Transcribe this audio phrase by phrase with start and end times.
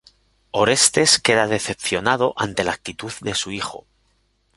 [0.53, 3.85] Orestes queda decepcionado ante la actitud de su tío.